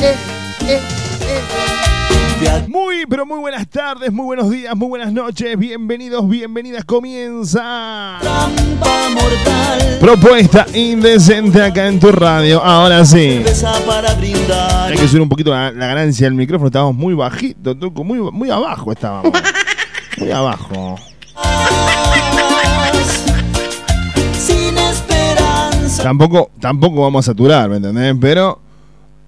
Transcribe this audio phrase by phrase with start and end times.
[0.00, 0.08] De
[2.48, 5.58] aquel Muy, pero muy buenas tardes, muy buenos días, muy buenas noches.
[5.58, 6.86] Bienvenidos, bienvenidas.
[6.86, 8.16] Comienza.
[8.20, 9.98] trampa mortal.
[10.00, 12.62] Propuesta indecente acá en tu radio.
[12.62, 13.42] Ahora sí.
[14.86, 16.68] Hay que subir un poquito la, la ganancia del micrófono.
[16.68, 19.32] Estábamos muy bajito, Tuco, muy, muy abajo estábamos.
[20.16, 20.96] Muy abajo.
[24.32, 26.02] Sin esperanza.
[26.02, 28.16] Tampoco, tampoco vamos a saturar, ¿me entendés?
[28.18, 28.69] Pero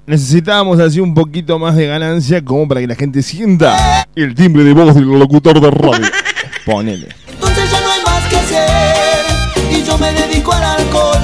[0.07, 4.65] necesitábamos así un poquito más de ganancia como para que la gente sienta el timbre
[4.65, 6.07] de voz del locutor de radio.
[6.67, 7.09] Ponele.
[7.29, 9.25] Entonces ya no hay más que hacer.
[9.71, 11.19] Y yo me dedico al alcohol.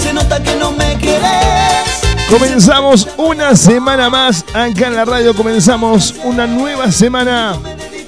[0.00, 1.96] Se nota que no me querés.
[2.30, 5.34] Comenzamos una semana más acá en la radio.
[5.34, 7.56] Comenzamos una nueva semana.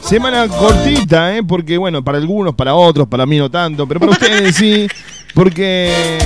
[0.00, 1.42] Semana cortita, ¿eh?
[1.42, 4.88] Porque, bueno, para algunos, para otros, para mí no tanto, pero para ustedes sí.
[5.34, 6.18] Porque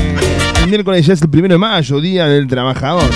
[0.63, 3.11] el miércoles ya es el primero de mayo, Día del Trabajador.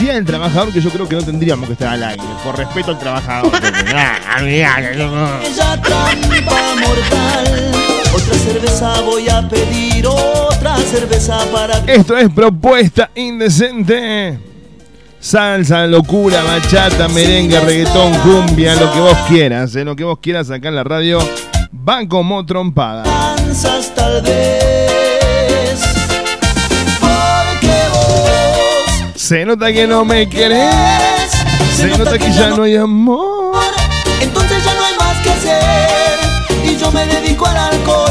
[0.00, 2.92] Día del Trabajador que yo creo que no tendríamos que estar al aire, por respeto
[2.92, 3.52] al trabajador.
[3.92, 4.40] Ah.
[4.42, 7.72] Ella trampa mortal.
[8.14, 10.06] Otra cerveza voy a pedir.
[10.06, 14.38] Otra cerveza para Esto es propuesta indecente.
[15.18, 20.50] Salsa, locura, bachata, merengue, reggaetón, cumbia, lo que vos quieras, eh, lo que vos quieras
[20.50, 21.18] acá en la radio.
[21.86, 23.02] Va como trompada.
[23.36, 24.79] Cansas tal vez.
[29.30, 30.74] Se nota que no me querés.
[31.76, 33.62] Se nota que ya no hay amor.
[34.20, 36.18] Entonces ya no hay más que hacer
[36.64, 38.10] y yo me dedico al alcohol.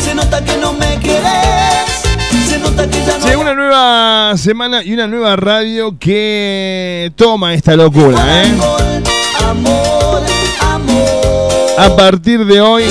[0.00, 2.04] Se nota que no me querés,
[2.48, 7.54] se nota que ya no Llega una nueva semana y una nueva radio que toma
[7.54, 8.46] esta locura, ¿eh?
[8.52, 9.02] alcohol.
[9.44, 10.22] Amor,
[10.60, 11.80] amor.
[11.80, 12.84] A partir de hoy,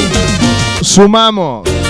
[0.82, 1.81] sumamos.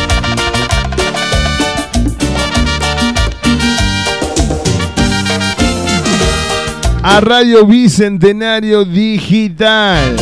[7.03, 10.15] A Radio Bicentenario Digital.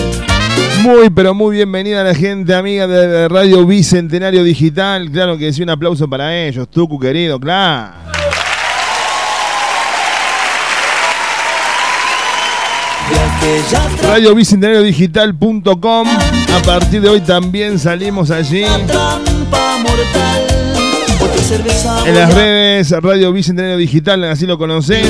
[0.82, 5.12] Muy, pero muy bienvenida a la gente amiga de Radio Bicentenario Digital.
[5.12, 8.10] Claro que sí, un aplauso para ellos, Tucu querido, claro.
[14.04, 16.08] RadioBicentenarioDigital.com.
[16.08, 18.64] A partir de hoy también salimos allí.
[22.06, 25.08] En las redes Radio Bicentenario Digital, así lo conoces.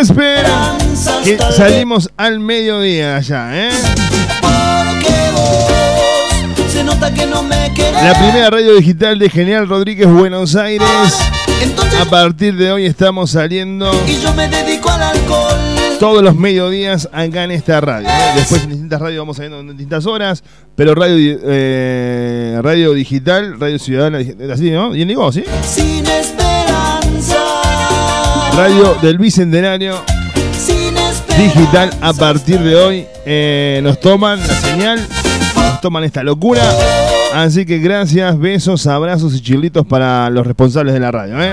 [0.00, 0.76] Espera.
[1.24, 3.70] Que salimos al mediodía allá, ¿eh?
[8.02, 10.88] La primera radio digital de Genial Rodríguez Buenos Aires.
[12.00, 15.58] A partir de hoy estamos saliendo y yo me dedico al alcohol.
[15.98, 18.08] todos los mediodías acá en esta radio.
[18.08, 18.32] ¿eh?
[18.36, 20.44] Después en distintas radios vamos saliendo en distintas horas,
[20.76, 24.18] pero radio, eh, radio digital, radio ciudadana,
[24.52, 24.94] así, ¿no?
[24.94, 25.44] ¿Y digo, sí?
[25.62, 25.98] Sin.
[28.58, 30.04] Radio del Bicentenario
[31.38, 35.08] digital a partir de hoy eh, nos toman la señal,
[35.54, 36.62] nos toman esta locura.
[37.32, 41.40] Así que gracias, besos, abrazos y chilitos para los responsables de la radio.
[41.40, 41.52] ¿eh?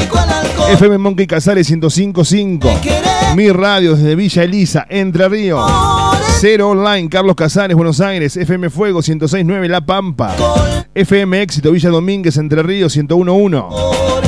[0.71, 3.35] FM Monkey Casares 105.5.
[3.35, 6.02] Mi radio desde Villa Elisa, Entre Ríos.
[6.45, 10.35] Cero Online, Carlos Casares, Buenos Aires, FM Fuego 106.9 La Pampa.
[10.93, 13.69] FM Éxito, Villa Domínguez, Entre Ríos 101.1.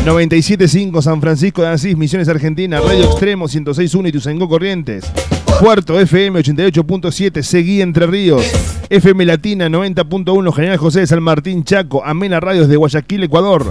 [0.06, 5.12] 97.5 San Francisco de Asís, Misiones Argentina, Radio Extremo 106.1 Ituzaingó Corrientes.
[5.60, 8.46] Puerto FM 88.7, Seguí Entre Ríos.
[8.90, 13.70] FM Latina 90.1, General José de San Martín Chaco, Amena Radios de Guayaquil, Ecuador.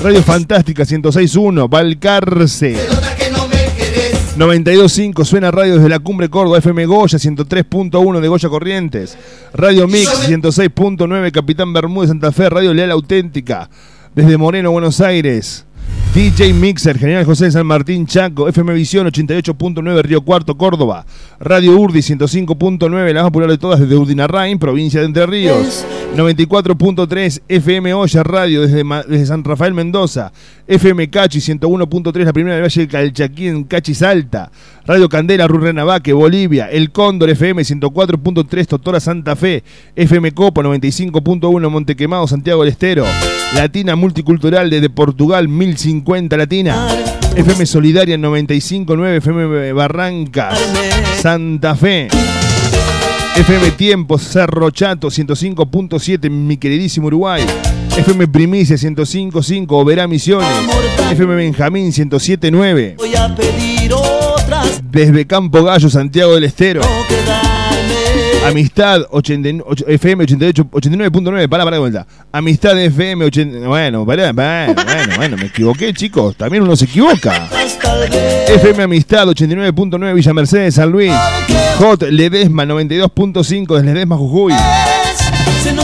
[0.00, 2.76] Radio Fantástica 106.1, Valcarce.
[4.36, 9.16] 92.5 suena radio desde la Cumbre Córdoba, FM Goya 103.1 de Goya Corrientes,
[9.54, 13.70] Radio Mix 106.9 Capitán Bermúdez Santa Fe, Radio Leal Auténtica,
[14.14, 15.64] desde Moreno, Buenos Aires.
[16.14, 21.04] DJ Mixer, General José de San Martín Chaco, FM Visión 88.9 Río Cuarto, Córdoba,
[21.38, 25.84] Radio Urdi 105.9, la más popular de todas desde Urdinarrain, provincia de Entre Ríos,
[26.16, 30.32] 94.3 FM Olla Radio desde, desde, San Rafael Mendoza,
[30.68, 34.50] FM Cachi 101.3 la primera de Valle del Calchaquí en Cachi Salta,
[34.84, 39.62] Radio Candela Rurrenabaque, Bolivia, El Cóndor FM 104.3 Totora Santa Fe,
[39.94, 43.04] FM Copa 95.1 Montequemado Santiago del Estero,
[43.54, 46.88] Latina Multicultural desde Portugal 1050 Latina,
[47.36, 50.50] FM Solidaria 95.9 FM Barranca,
[51.20, 52.08] Santa Fe.
[53.36, 57.44] FM Tiempo, Cerro Chato 105.7, mi queridísimo Uruguay.
[57.96, 60.48] FM Primicia 105.5, Oberá Misiones.
[61.12, 62.96] FM Benjamín 107.9.
[62.96, 64.82] Voy a pedir otras.
[64.90, 66.82] Desde Campo Gallo, Santiago del Estero.
[68.46, 72.06] Amistad 80, FM 88, 89.9, para, para de vuelta.
[72.30, 76.36] Amistad FM 80, bueno, para, bueno, bueno, bueno, me equivoqué, chicos.
[76.36, 77.48] También uno se equivoca.
[78.46, 81.12] FM Amistad 89.9 Villa Mercedes, San Luis.
[81.78, 84.52] Hot Ledesma 92.5 desde Ledesma, Jujuy.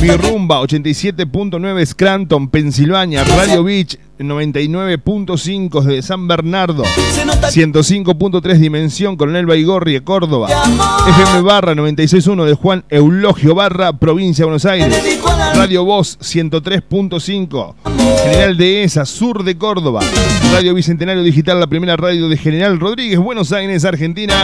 [0.00, 3.24] Mi Rumba 87.9 Scranton, Pensilvania.
[3.24, 6.84] Radio Beach 99.5 de San Bernardo.
[6.84, 10.48] 105.3 Dimensión, Coronel Baigorri de Córdoba.
[10.48, 15.20] FM Barra 96.1 de Juan Eulogio Barra, provincia de Buenos Aires.
[15.54, 17.74] Radio Voz 103.5.
[18.24, 20.00] General Dehesa, sur de Córdoba.
[20.52, 24.34] Radio Bicentenario Digital, la primera radio de General Rodríguez, Buenos Aires, Argentina.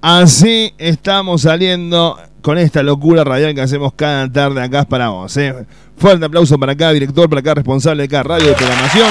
[0.00, 5.36] Así estamos saliendo con esta locura radial que hacemos cada tarde acá para vos.
[5.36, 5.54] ¿eh?
[5.96, 9.08] Fuerte aplauso para cada director, para cada responsable de cada radio de programación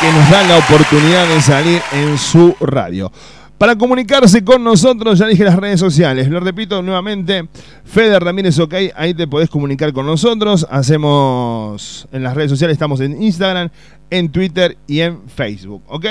[0.00, 3.10] que nos da la oportunidad de salir en su radio.
[3.58, 7.48] Para comunicarse con nosotros, ya dije las redes sociales, lo repito nuevamente,
[7.84, 13.00] Fede Ramírez OK, ahí te podés comunicar con nosotros, hacemos en las redes sociales, estamos
[13.00, 13.70] en Instagram,
[14.10, 16.04] en Twitter y en Facebook, ¿ok?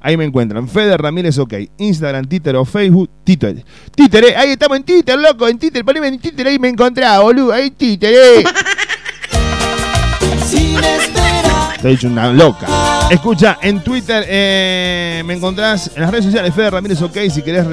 [0.00, 3.62] Ahí me encuentran, Fede Ramírez OK, Instagram, Twitter o Facebook, Twitter.
[3.94, 7.20] Twitter, eh, ahí estamos en Twitter, loco, en Twitter, poneme en Twitter, ahí me encontrá,
[7.20, 8.44] boludo, ahí Twitter, eh.
[11.80, 12.66] Te he dicho una loca.
[13.10, 17.16] Escucha, en Twitter eh, me encontrás en las redes sociales Fede Ramírez OK.
[17.30, 17.66] Si querés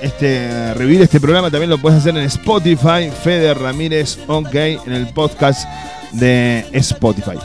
[0.00, 3.10] este, revivir este programa, también lo puedes hacer en Spotify.
[3.22, 5.68] Fede Ramírez OK en el podcast
[6.12, 7.36] de Spotify.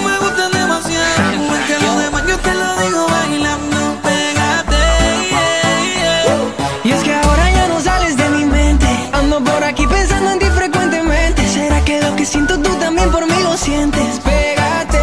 [13.60, 14.18] sientes?
[14.20, 14.98] Pégate.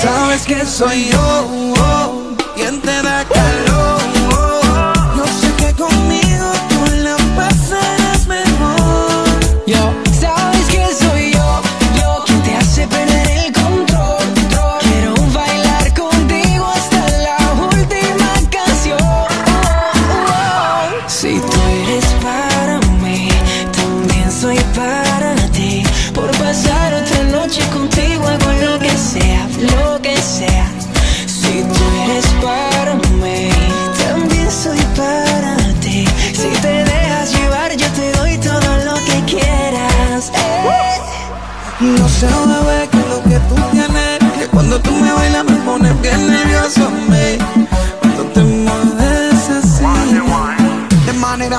[0.00, 1.74] Sabes que soy yo,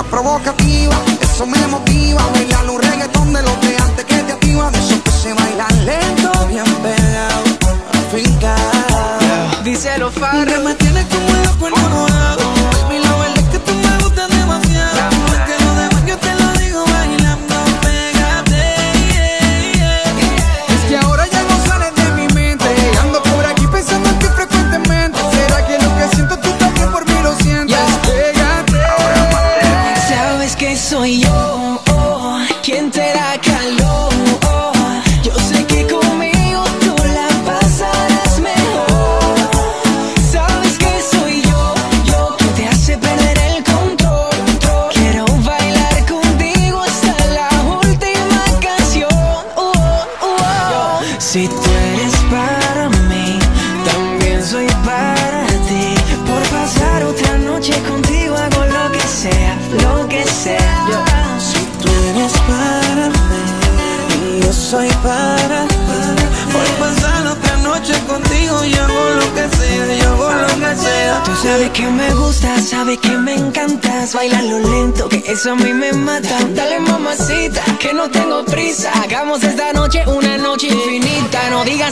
[0.09, 2.21] provocativa, eso me motiva.
[2.33, 5.85] Bailar un reggaetón de los de antes que te activa, de esos que se bailan
[5.85, 7.43] lento, bien pegado,
[8.07, 9.63] afincado.
[9.63, 10.68] Díselo, Que Farro.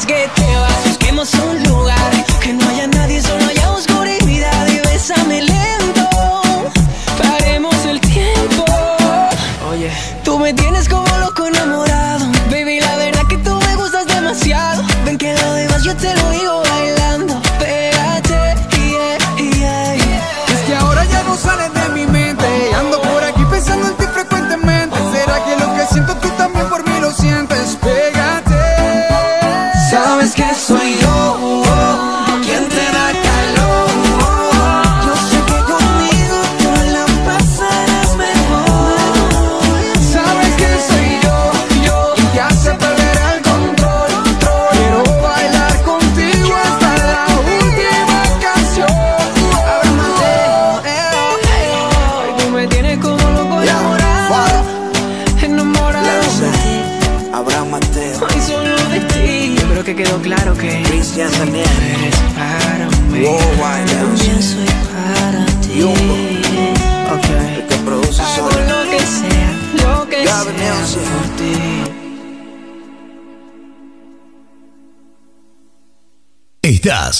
[0.07, 0.36] get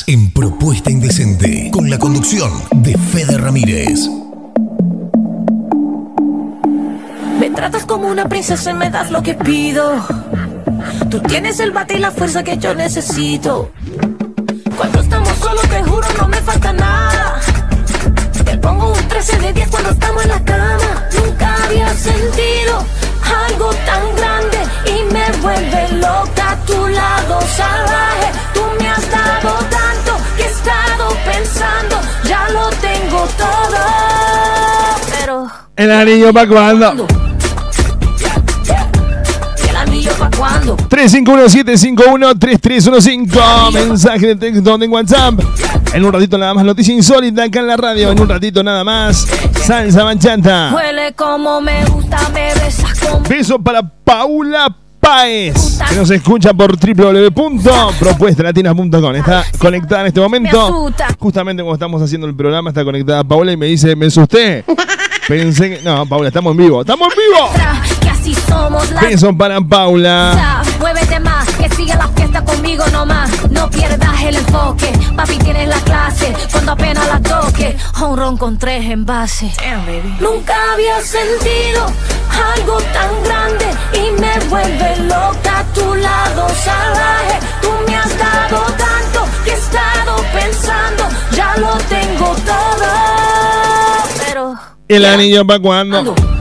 [0.08, 4.10] En Propuesta Indecente con la conducción de Fede Ramírez.
[7.40, 10.06] Me tratas como una princesa y me das lo que pido.
[11.10, 13.72] Tú tienes el bate y la fuerza que yo necesito.
[14.76, 17.40] Cuando estamos solos, te juro, no me falta nada.
[18.44, 21.08] Te pongo un 13 de 10 cuando estamos en la cama.
[21.18, 22.86] Nunca había sentido
[23.48, 28.37] algo tan grande y me vuelve loca a tu lado salvaje.
[31.58, 33.78] Pensando, ya lo tengo todo.
[35.20, 35.48] Pero.
[35.76, 36.86] El anillo para cuando.
[36.86, 37.06] ¿Cuándo?
[39.66, 40.78] ¿Y el anillo pa' cuándo?
[40.78, 43.74] 351-751-3315.
[43.74, 45.34] Mensaje de texto en WhatsApp.
[45.94, 48.12] En un ratito nada más, noticia insólita acá en la radio.
[48.12, 49.26] En un ratito nada más,
[49.66, 50.74] salsa manchata.
[50.76, 56.78] Huele como me gusta, me besas como Beso para Paula Páez, que nos escucha por
[56.78, 59.16] www.propuestalatinas.com.
[59.16, 60.92] Está conectada en este momento.
[61.20, 64.66] Justamente cuando estamos haciendo el programa, está conectada Paula y me dice: Me asusté.
[65.28, 65.82] Pensé que.
[65.84, 66.82] No, Paula, estamos en vivo.
[66.82, 67.46] ¡Estamos en vivo!
[67.50, 70.62] otra, que así somos las Beso para Paula.
[71.68, 73.30] Que siga la fiesta conmigo nomás.
[73.52, 74.92] No pierdas el enfoque.
[75.16, 77.76] Papi, tienes la clase cuando apenas la toque.
[78.02, 79.56] Un ron con tres envases.
[79.58, 80.16] Damn, baby.
[80.20, 81.86] Nunca había sentido
[82.56, 87.40] algo tan grande y me vuelve loca a tu lado salvaje.
[87.62, 91.04] Tú me has dado tanto que he estado pensando,
[91.36, 92.88] ya lo tengo todo.
[94.26, 94.56] Pero
[94.88, 95.98] El anillo para cuando.
[96.00, 96.37] ando.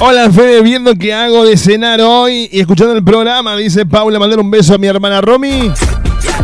[0.00, 4.40] Hola Fede, viendo que hago de cenar hoy y escuchando el programa, dice Paula, mandar
[4.40, 5.72] un beso a mi hermana Romy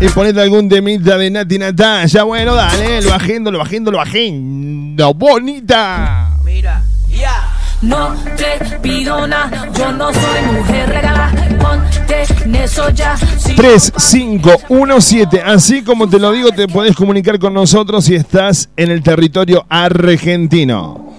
[0.00, 2.22] y ponete algún temita de Nati Natalia.
[2.22, 5.12] Bueno, dale, lo agendo, lo agendo, lo agendo.
[5.14, 6.30] Bonita.
[6.44, 7.56] Mira, ya.
[7.82, 11.32] No te pido nada, yo no soy mujer regalada.
[11.58, 13.16] Ponte eso ya.
[13.16, 18.90] Si 3517, así como te lo digo, te puedes comunicar con nosotros si estás en
[18.90, 21.09] el territorio argentino.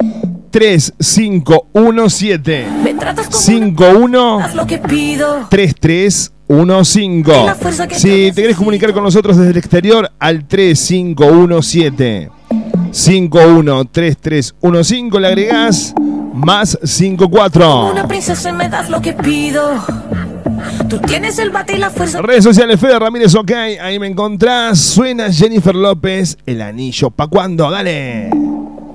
[0.52, 5.48] 3517 me tratas como 51 haz lo que pido.
[5.50, 7.98] 3315.
[7.98, 12.30] Si te querés comunicar con nosotros desde el exterior, al 3517
[12.92, 15.94] 513315 le agregás
[16.34, 17.92] más 54.
[17.92, 19.72] Una princesa me das lo que pido.
[20.90, 22.22] Tú tienes el bate y la fuerza.
[22.22, 24.80] Redes sociales, Fede Ramírez, ok, ahí me encontrás.
[24.80, 27.10] Suena Jennifer López, el anillo.
[27.12, 27.72] ¿Pa' cuándo?
[27.72, 28.40] Dale.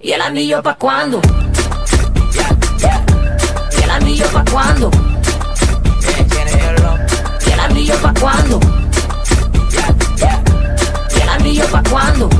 [0.00, 1.20] ¿Y el anillo pa' cuándo?
[3.78, 4.90] ¿Y el anillo pa' cuándo?
[7.46, 8.60] ¿Y el anillo pa' cuándo?
[11.16, 12.30] ¿Y el anillo pa' cuándo?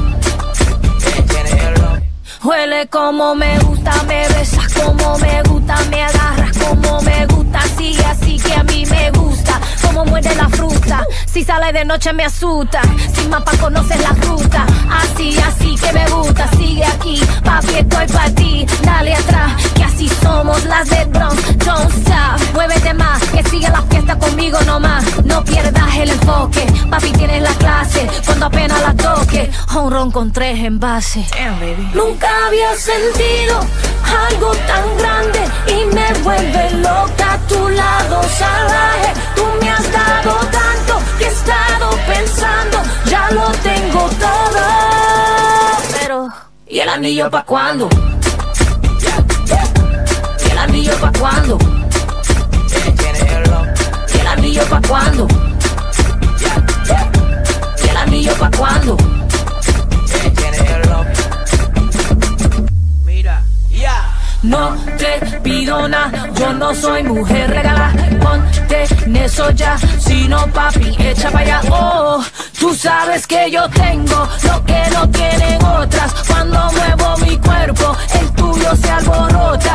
[2.42, 8.04] Huele como me gusta, me besas como me gusta, me agarras como me gusta, sigue
[8.04, 9.29] así que a mí me gusta,
[9.82, 12.80] como muerde la fruta, si sale de noche me asusta,
[13.14, 18.34] sin mapa conoces la ruta, así, así que me gusta, sigue aquí, papi estoy para
[18.34, 23.68] ti, dale atrás, que así somos las de Bronx, don't stop, muévete más, que sigue
[23.68, 28.94] la fiesta conmigo nomás, no pierdas el enfoque, papi tienes la clase, cuando apenas la
[28.94, 31.30] toque, un ron con tres envases.
[31.30, 31.90] Damn, baby.
[31.94, 33.60] Nunca había sentido
[34.28, 39.12] algo tan grande y me vuelve loca a tu lado salvaje.
[39.34, 44.62] Tú me has dado tanto he estado pensando, ya lo tengo todo.
[45.98, 46.28] Pero,
[46.66, 47.88] ¿y el anillo pa' cuándo?
[50.46, 51.58] ¿Y el anillo pa' cuándo?
[54.14, 55.28] ¿Y el anillo pa' cuándo?
[57.84, 59.19] ¿Y el anillo pa' cuándo?
[64.42, 70.46] no te pido nada, yo no soy mujer regalada, ponte en eso ya, si no
[70.48, 72.24] papi, echa para allá, oh,
[72.58, 78.30] tú sabes que yo tengo lo que no tienen otras, cuando muevo mi cuerpo, el
[78.32, 79.74] tuyo se alborota,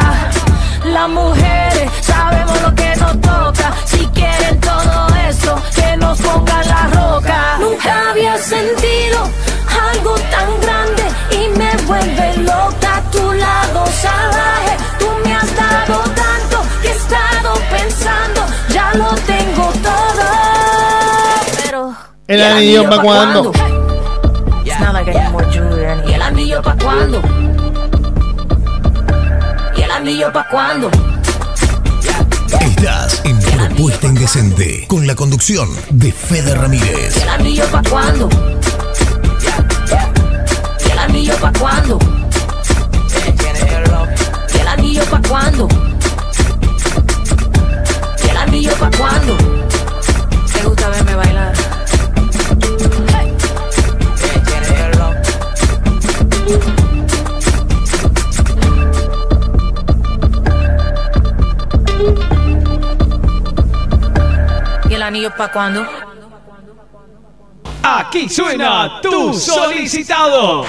[0.85, 6.87] las mujeres sabemos lo que nos toca, si quieren todo eso, que nos pongan la
[6.87, 9.29] roca, nunca había sentido
[9.91, 14.77] algo tan grande y me vuelve loca a tu lado salvaje.
[14.99, 20.25] Tú me has dado tanto que he estado pensando, ya lo tengo todo.
[21.63, 21.95] Pero
[22.27, 23.51] el anillo para cuando.
[26.07, 27.21] ¿Y el anillo para cuando?
[29.77, 30.89] ¿Y el anillo para cuando?
[32.59, 37.17] Estás en Propuesta Indecente con la conducción de Fede Ramírez.
[37.17, 38.29] ¿Y el anillo para cuando?
[41.15, 41.97] ¿Y el anillo pa' cuándo?
[44.53, 45.67] ¿Y el anillo pa' cuándo?
[48.21, 49.37] ¿Y el anillo pa' cuándo?
[50.51, 51.53] ¿Te gusta verme bailar?
[64.89, 65.87] ¿Y el anillo pa' cuándo?
[67.87, 70.65] Aquí suena tu solicitado.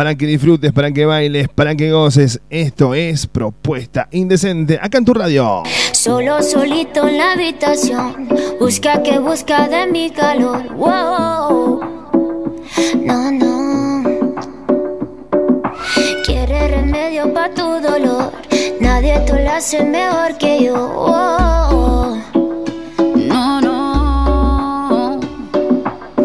[0.00, 2.40] para que disfrutes, para que bailes, para que goces.
[2.48, 4.78] Esto es Propuesta Indecente.
[4.80, 5.62] Acá en tu radio.
[5.92, 8.26] Solo solito en la habitación,
[8.58, 10.74] busca que busca de mi calor.
[10.74, 11.80] Wow.
[13.04, 14.02] No, no.
[16.24, 18.32] Quiere remedio para tu dolor.
[18.80, 20.76] Nadie te lo hace mejor que yo.
[20.94, 22.22] Wow.
[23.16, 25.20] No, no.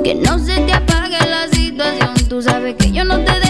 [0.02, 2.14] Que no se te apague la situación.
[2.30, 3.45] Tú sabes que yo no te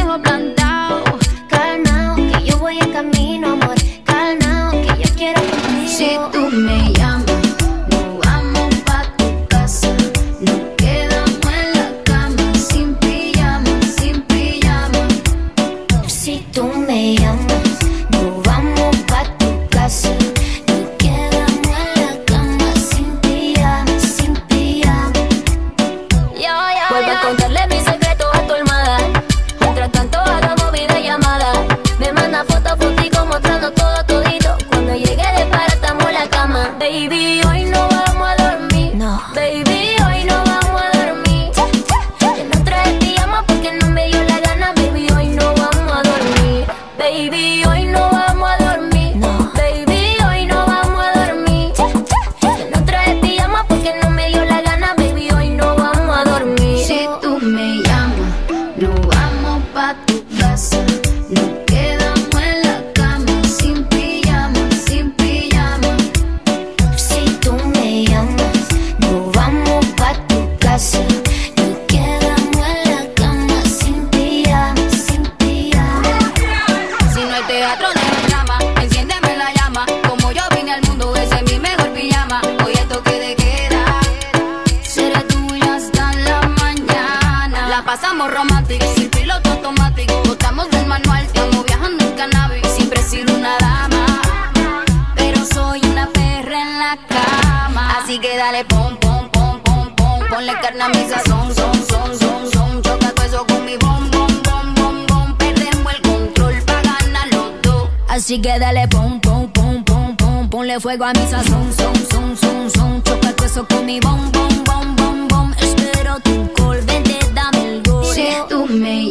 [108.15, 110.49] Así que dale pom, pom, pom, pom, pom.
[110.49, 113.03] Ponle fuego a mi sazón, son, son, son, son.
[113.03, 115.51] Choca todo eso con mi bom, bom, bom, bom, bom.
[115.59, 118.05] Espero tu call, vente, dame el go.
[118.05, 119.09] Si tú me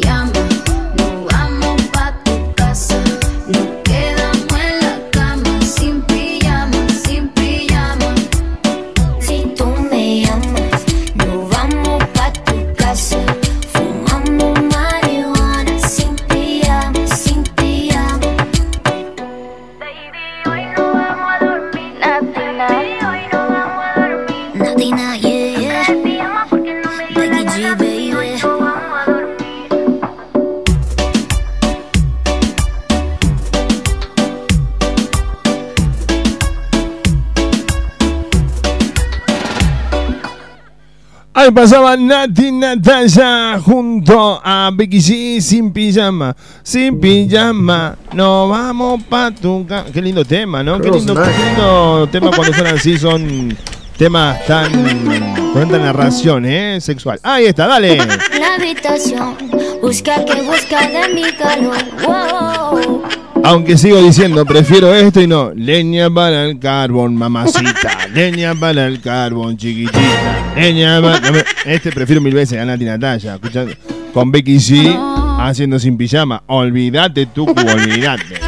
[41.55, 46.35] pasaba Nati Natalia junto a Becky G sin pijama.
[46.61, 50.79] Sin pijama, no vamos pa' tu ca- Qué lindo tema, ¿no?
[50.79, 53.57] Qué lindo, qué lindo tema cuando suenan así, son
[53.97, 54.69] temas tan.
[55.53, 56.79] con tanta narración, ¿eh?
[56.81, 57.19] Sexual.
[57.23, 57.95] Ahí está, dale.
[57.97, 59.35] La habitación,
[59.81, 61.77] busca que busca de mi calor.
[62.05, 63.01] Wow.
[63.45, 65.51] Aunque sigo diciendo, prefiero esto y no.
[65.53, 68.07] Leña para el carbón, mamacita.
[68.11, 70.55] Leña para el carbón, chiquitita.
[70.55, 71.43] Leña para...
[71.63, 73.35] Este prefiero mil veces a Nati Natalia.
[73.35, 73.71] Escuchando
[74.13, 74.97] con Becky G
[75.39, 76.41] haciendo sin pijama.
[76.47, 78.39] Olvídate tú, olvídate.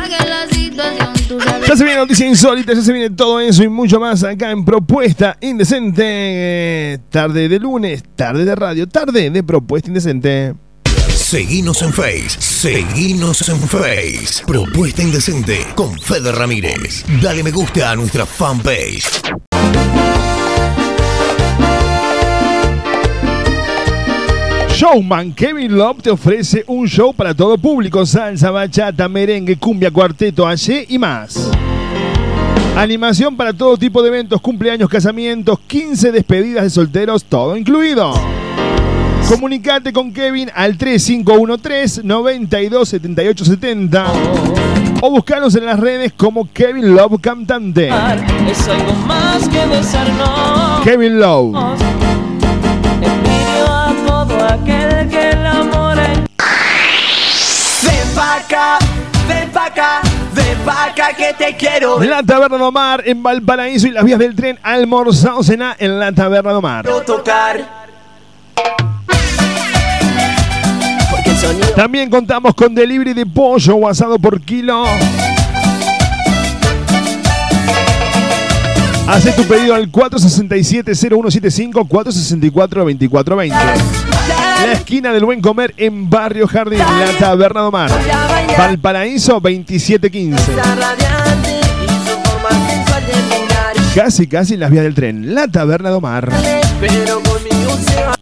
[1.67, 4.65] Ya se viene noticia insólita, ya se viene todo eso y mucho más acá en
[4.65, 6.99] Propuesta Indecente.
[7.12, 10.55] Tarde de lunes, tarde de radio, tarde de Propuesta Indecente.
[11.29, 12.39] Seguinos en Face.
[12.39, 14.45] Seguinos en Face.
[14.47, 17.03] Propuesta Indecente con Fede Ramírez.
[17.21, 19.03] Dale me gusta a nuestra fanpage.
[24.69, 30.47] Showman Kevin Love te ofrece un show para todo público: salsa, bachata, merengue, cumbia, cuarteto,
[30.47, 31.51] allí y más.
[32.77, 38.13] Animación para todo tipo de eventos, cumpleaños, casamientos, 15 despedidas de solteros, todo incluido.
[39.27, 44.05] Comunicate con Kevin al 3513 927870
[45.01, 47.89] o buscanos en las redes como Kevin Love Cantante.
[48.49, 50.81] Es algo más que besarnos.
[50.85, 51.57] Kevin Love.
[53.01, 55.97] Envidio a todo aquel que el amor.
[55.97, 56.23] Ven
[58.15, 58.79] pa' acá,
[59.27, 59.99] ven pa' acá,
[60.33, 62.01] ven pa' acá que te quiero.
[62.01, 66.13] La Taberna de Omar en Valparaíso y las vías del tren almorzado cena en la
[66.13, 66.87] Taberna de Omar.
[67.05, 67.87] tocar.
[71.76, 74.84] También contamos con delivery de pollo o asado por kilo.
[79.08, 83.50] Hace tu pedido al 467-0175 464-2420.
[84.65, 87.89] La esquina del buen comer en Barrio Jardín, la Taberna de Omar.
[88.58, 90.56] Valparaíso 2715.
[90.56, 93.76] radiante y su forma sensual de mirar.
[93.95, 96.30] Casi, casi en las vías del tren, la Taberna de Omar.
[96.82, 98.16] Pero conmigo se va.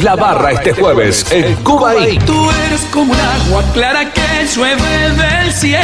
[0.00, 5.10] La barra este jueves en Cuba y Tú eres como un agua clara que llueve
[5.10, 5.82] del cielo.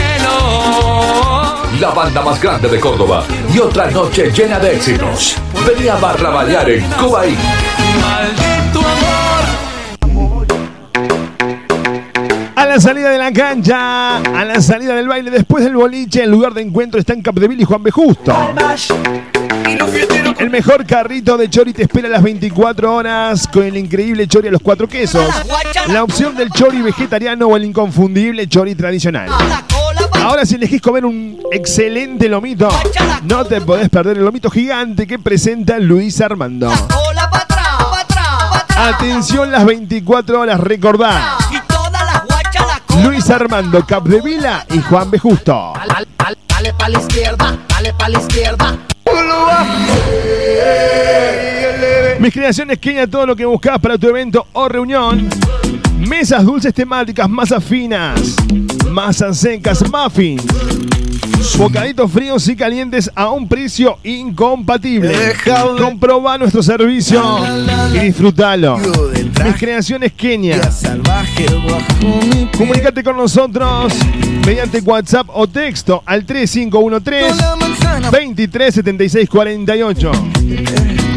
[1.79, 5.37] la banda más grande de Córdoba y otra noche llena de éxitos.
[5.66, 7.37] Venía a barra bailar en Cuba y
[8.01, 10.47] Maldito amor.
[12.57, 16.31] A la salida de la cancha, a la salida del baile, después del boliche, el
[16.31, 17.90] lugar de encuentro está en Capdeville y Juan B.
[17.90, 18.35] Justo.
[20.49, 24.51] El mejor carrito de chori te espera las 24 horas con el increíble chori a
[24.51, 25.23] los cuatro quesos.
[25.89, 29.29] La opción del chori vegetariano o el inconfundible chori tradicional.
[30.15, 32.71] Ahora si elegís comer un excelente lomito,
[33.25, 36.73] no te podés perder el lomito gigante que presenta Luis Armando.
[38.75, 41.37] Atención las 24 horas, recordá.
[43.05, 45.19] Luis Armando Capdevila y Juan B.
[45.19, 45.75] Justo.
[46.49, 48.88] Dale pa' la izquierda, dale pa' la izquierda.
[52.18, 55.29] Mis creaciones Kenia, todo lo que buscas para tu evento o reunión.
[55.99, 58.37] Mesas dulces temáticas, masas finas,
[58.90, 60.42] masas secas, muffins.
[61.57, 65.12] Bocaditos fríos y calientes a un precio incompatible.
[65.79, 67.23] Comproba nuestro servicio
[67.93, 68.79] y disfrútalo.
[68.79, 70.61] Mis creaciones Kenia.
[72.57, 73.93] Comunicate con nosotros
[74.47, 77.35] mediante WhatsApp o texto al 3513
[78.11, 80.12] 237648.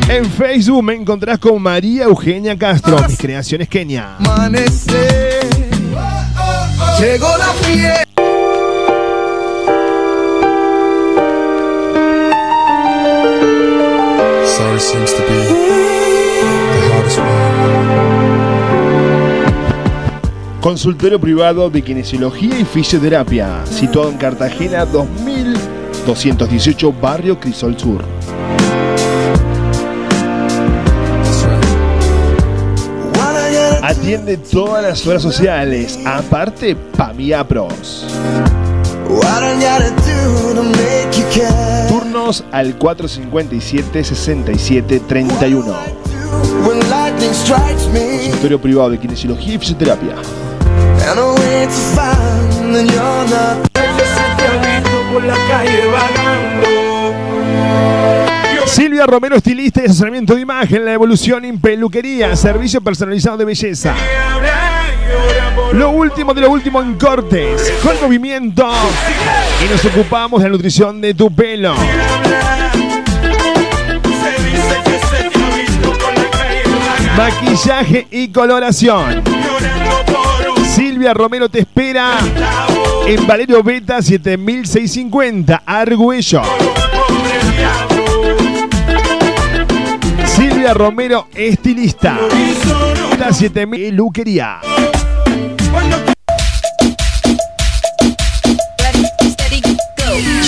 [0.10, 4.18] En Facebook me encontrás con María Eugenia Castro, mis creaciones Kenia.
[7.00, 8.11] Llegó la fiesta.
[20.62, 28.04] Consultorio privado de kinesiología y fisioterapia, situado en Cartagena 2218, barrio Crisol Sur.
[33.82, 38.06] Atiende todas las horas sociales, aparte Pamiapros.
[41.90, 45.76] Turnos al 457-6731.
[48.24, 50.16] Consultorio privado de kinesiología y fisioterapia.
[58.68, 63.94] Silvia Romero, estilista y asesoramiento de imagen, la evolución en peluquería, servicio personalizado de belleza.
[65.74, 68.70] Lo último de lo último en cortes, con movimiento.
[69.64, 71.74] Y nos ocupamos de la nutrición de tu pelo.
[77.16, 79.24] Maquillaje y coloración.
[80.76, 82.18] Silvia Romero te espera
[83.06, 86.42] en Valerio Beta 7650, Argüello.
[90.26, 92.18] Silvia Romero, estilista.
[93.20, 94.60] La 7000 Luquería.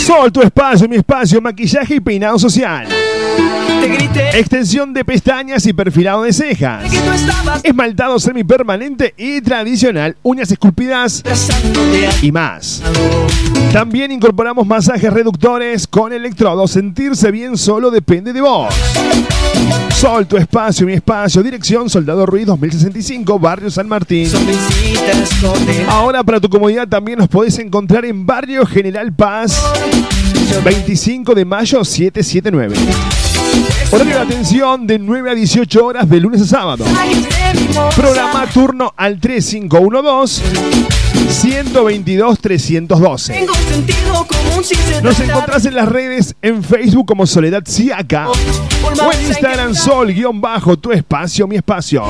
[0.03, 3.02] Sol, tu espacio, mi espacio, maquillaje y peinado social.
[4.33, 6.85] Extensión de pestañas y perfilado de cejas.
[7.63, 11.23] Esmaltado semipermanente y tradicional, uñas esculpidas
[12.21, 12.81] y más.
[13.71, 16.71] También incorporamos masajes reductores con electrodos.
[16.71, 18.73] Sentirse bien solo depende de vos.
[19.95, 21.43] Sol, tu espacio, mi espacio.
[21.43, 24.29] Dirección Soldado Ruiz 2065, Barrio San Martín.
[25.87, 29.63] Ahora para tu comodidad también nos podés encontrar en Barrio General Paz
[30.63, 32.75] 25 de mayo 779.
[33.93, 36.83] Horario de atención de 9 a 18 horas de lunes a sábado.
[37.95, 40.41] Programa turno al 3512
[41.29, 43.33] 122 312.
[43.33, 47.61] Tengo un sentido común sin ser Nos encontrás en las redes en Facebook como Soledad
[47.67, 52.03] Siaca o en Instagram Sol guion bajo tu espacio, mi espacio.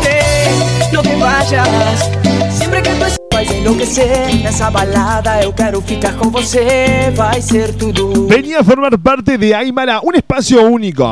[0.93, 1.67] No te vayas
[2.57, 8.25] Sempre que tu vai enlouquecer Nessa balada eu quero ficar com você Vai ser tudo
[8.27, 11.11] Venía a formar parte de Aymara, un espacio único.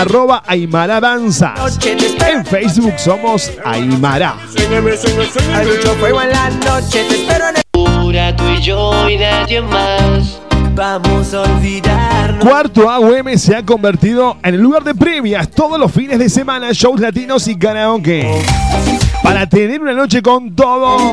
[0.00, 1.54] arroba Aymara Danza.
[2.28, 4.36] En Facebook somos Aymara.
[5.54, 9.18] Hay mucho fuego en la noche Te espero en el Pura tú y yo y
[9.18, 10.40] nadie más
[10.74, 15.90] Vamos a olvidarnos Cuarto AUM se ha convertido en el lugar de previas todos los
[15.90, 18.42] fines de semana, shows latinos y karaoke.
[19.22, 21.10] Para tener una noche con todo,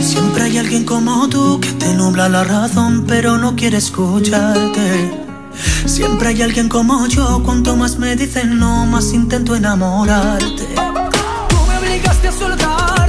[0.00, 5.31] Siempre hay alguien como tú que te nubla la razón, pero no quiere escucharte.
[5.86, 10.66] Siempre hay alguien como yo, cuanto más me dicen no, más intento enamorarte.
[11.48, 13.01] Tú me obligaste a soltarte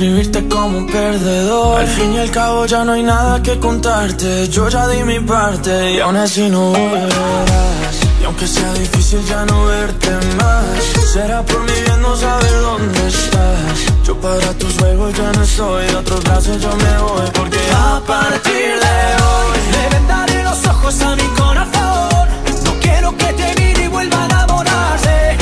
[0.00, 1.80] alejarme y no escribirte como un perdedor.
[1.80, 4.48] Al fin y al cabo ya no hay nada que contarte.
[4.48, 8.00] Yo ya di mi parte y aún así no volverás.
[8.20, 13.08] Y aunque sea difícil ya no verte más, será por mi bien no saber dónde
[13.08, 14.04] estás.
[14.04, 17.30] Yo para tus juegos ya no estoy, de otros brazos yo me voy.
[17.32, 22.28] Porque a partir de hoy le vendaré los ojos a mi corazón.
[22.64, 25.36] No quiero que te mire y vuelva a enamorarse.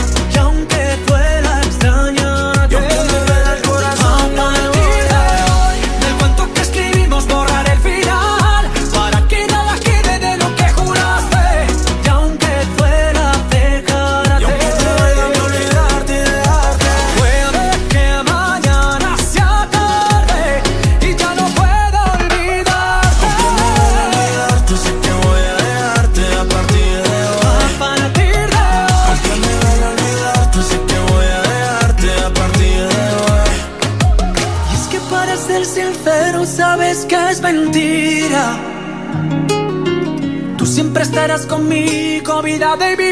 [41.09, 43.08] Estarás conmigo, vida de vida.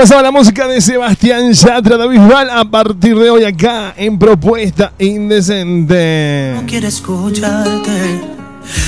[0.00, 4.94] Pasaba la música de Sebastián Yatra, David Val, a partir de hoy acá en Propuesta
[4.98, 6.54] Indecente.
[6.56, 8.22] no quiere escucharte.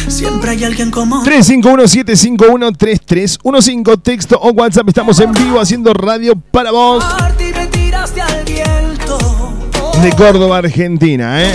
[0.08, 4.88] Siempre hay alguien como 351-751-3315, texto o WhatsApp.
[4.88, 7.04] Estamos en vivo haciendo radio para vos
[10.02, 11.42] de Córdoba, Argentina.
[11.42, 11.52] ¿eh?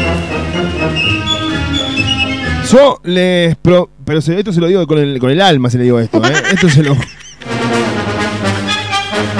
[2.71, 3.57] Yo les...
[3.57, 6.23] pro- pero esto se lo digo con el, con el alma, se le digo esto.
[6.27, 6.33] ¿eh?
[6.53, 6.95] Esto se lo...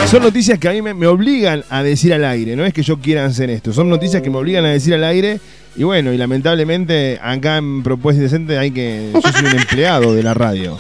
[0.07, 2.57] Son noticias que a mí me obligan a decir al aire.
[2.57, 3.73] No es que yo quiera hacer esto.
[3.73, 5.39] Son noticias que me obligan a decir al aire.
[5.77, 9.11] Y bueno, y lamentablemente acá en Propuesta Indecente hay que...
[9.13, 10.79] Yo soy un empleado de la radio.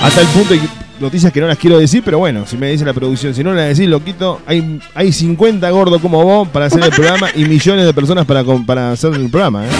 [0.00, 0.60] Hasta el punto de
[1.00, 3.52] noticias que no las quiero decir, pero bueno, si me dice la producción, si no
[3.52, 7.84] las decís, loquito, hay, hay 50 gordos como vos para hacer el programa y millones
[7.86, 9.64] de personas para, para hacer el programa.
[9.64, 9.70] ¿eh?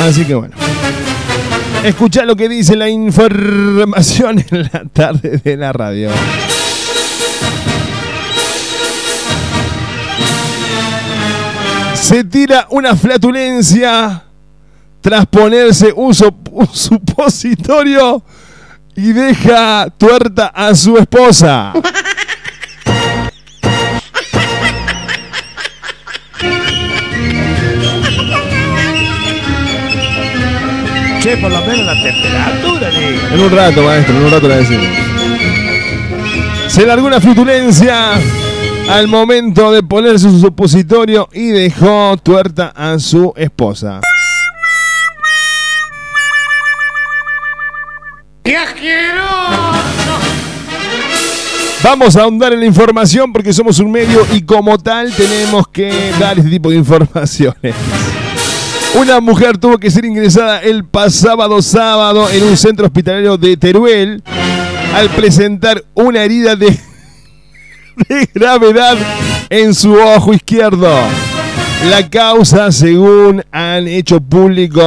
[0.00, 0.54] Así que bueno.
[1.84, 6.10] Escuchá lo que dice la información en la tarde de la radio.
[12.06, 14.22] Se tira una flatulencia
[15.00, 18.22] tras ponerse un, supositorio
[18.94, 21.72] y deja tuerta a su esposa.
[31.20, 33.20] Che, por lo menos la temperatura, digo.
[33.32, 34.86] En un rato, maestro, en un rato la decimos.
[36.68, 38.12] Se largó una flatulencia
[38.88, 44.00] al momento de ponerse su supositorio y dejó tuerta a su esposa.
[51.82, 56.12] Vamos a ahondar en la información porque somos un medio y como tal tenemos que
[56.18, 57.74] dar este tipo de informaciones.
[58.94, 64.22] Una mujer tuvo que ser ingresada el pasado sábado en un centro hospitalario de Teruel
[64.94, 66.76] al presentar una herida de,
[68.08, 68.96] de gravedad
[69.50, 70.92] en su ojo izquierdo.
[71.90, 74.82] La causa, según han hecho público,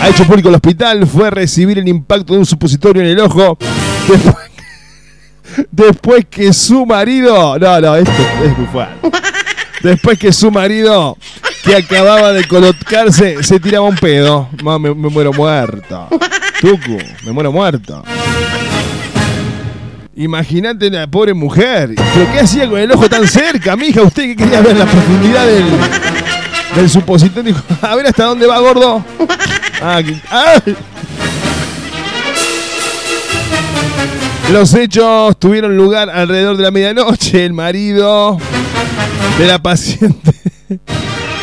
[0.00, 3.56] ha hecho público el hospital, fue recibir el impacto de un supositorio en el ojo
[5.70, 8.12] después, que su marido, no, no, esto
[8.44, 9.10] es fuerte.
[9.82, 11.18] Después que su marido,
[11.62, 14.48] que acababa de colocarse, se tiraba un pedo.
[14.62, 16.08] Me muero muerto.
[16.60, 18.02] Tucu, me muero muerto.
[20.16, 21.94] Imagínate la pobre mujer.
[21.96, 24.02] ¿Pero qué hacía con el ojo tan cerca, mija?
[24.02, 25.64] ¿Usted que quería ver la profundidad del,
[26.76, 27.42] del supositorio?
[27.42, 29.04] Dijo, a ver hasta dónde va, gordo.
[29.80, 30.00] Ah.
[34.52, 37.44] Los hechos tuvieron lugar alrededor de la medianoche.
[37.44, 38.38] El marido
[39.38, 40.32] de la paciente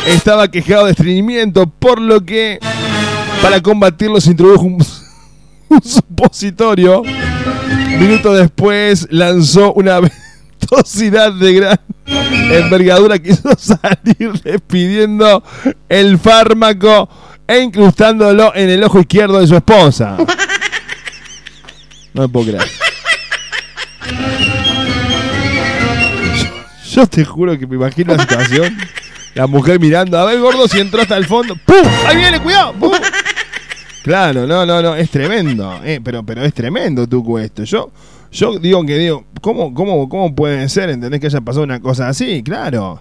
[0.06, 2.58] estaba quejado de estreñimiento, por lo que
[3.42, 4.82] para combatirlo se introdujo un
[5.82, 7.02] supositorio.
[7.98, 10.00] Minutos después lanzó una
[10.60, 15.42] ventosidad de gran envergadura que hizo salir despidiendo
[15.88, 17.08] el fármaco
[17.46, 20.16] e incrustándolo en el ojo izquierdo de su esposa.
[22.14, 22.68] No me puedo creer.
[26.90, 28.76] Yo te juro que me imagino la situación.
[29.34, 31.56] La mujer mirando, a ver, gordo, si entró hasta el fondo.
[31.56, 31.76] ¡Pum!
[32.06, 32.74] ¡Ahí viene, cuidado!
[32.74, 32.92] ¡Pum!
[34.02, 35.80] Claro, no, no, no, es tremendo.
[35.84, 37.62] eh, pero, pero es tremendo, Tucu, esto.
[37.64, 37.90] Yo,
[38.32, 42.08] yo digo que digo, ¿cómo, cómo, ¿cómo puede ser, entendés, que haya pasado una cosa
[42.08, 42.42] así?
[42.42, 43.00] Claro.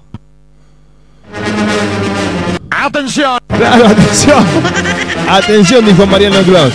[2.70, 3.40] ¡Atención!
[3.48, 4.46] Claro, atención.
[5.30, 6.74] Atención, dijo Mariano Claus.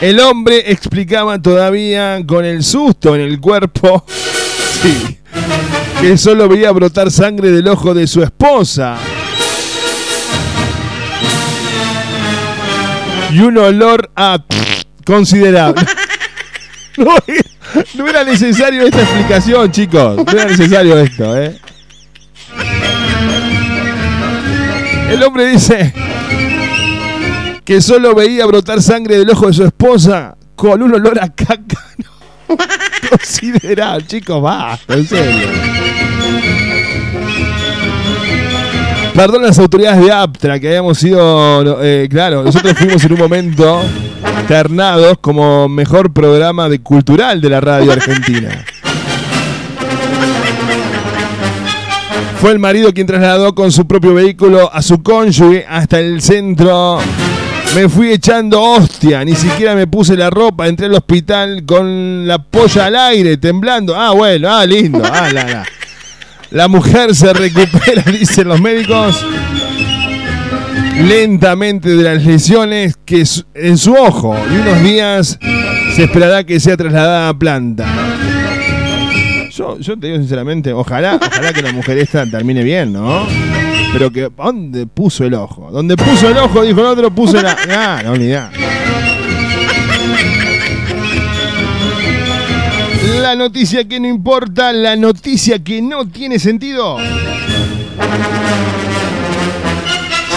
[0.00, 4.04] El hombre explicaba todavía con el susto en el cuerpo
[4.82, 5.18] sí,
[6.00, 8.96] que solo veía brotar sangre del ojo de su esposa.
[13.30, 14.42] Y un olor a
[15.04, 15.82] considerable.
[16.98, 17.14] No,
[17.94, 20.16] no era necesario esta explicación, chicos.
[20.16, 21.56] No era necesario esto, ¿eh?
[25.08, 25.94] El hombre dice
[27.64, 31.84] que solo veía brotar sangre del ojo de su esposa con un olor a caca.
[32.48, 32.56] No.
[33.10, 35.48] Considerable, chicos, basta, en serio.
[39.18, 43.82] Perdón las autoridades de Aptra que habíamos sido, eh, claro, nosotros fuimos en un momento
[44.46, 48.64] ternados como mejor programa de cultural de la radio argentina.
[52.40, 57.00] Fue el marido quien trasladó con su propio vehículo a su cónyuge hasta el centro.
[57.74, 62.40] Me fui echando hostia, ni siquiera me puse la ropa, entré al hospital con la
[62.40, 63.96] polla al aire, temblando.
[63.96, 65.02] Ah, bueno, ah, lindo.
[65.04, 65.66] Ah, la, la.
[66.50, 69.24] La mujer se recupera, dicen los médicos,
[70.96, 73.24] lentamente de las lesiones que
[73.54, 75.38] en su ojo y unos días
[75.94, 77.86] se esperará que sea trasladada a planta.
[79.50, 83.26] Yo, yo te digo sinceramente, ojalá, ojalá que la mujer esta termine bien, ¿no?
[83.92, 85.70] Pero que, ¿dónde puso el ojo?
[85.70, 86.62] ¿Dónde puso el ojo?
[86.62, 87.56] Dijo el otro, puso la...
[87.70, 88.50] Ah, no, ni idea.
[93.28, 96.96] La noticia que no importa, la noticia que no tiene sentido.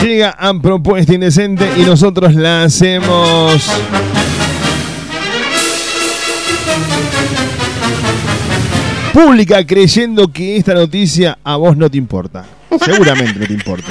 [0.03, 3.63] Llega a propuesta indecente y nosotros la hacemos.
[9.13, 12.43] Pública creyendo que esta noticia a vos no te importa.
[12.83, 13.87] Seguramente no te importa.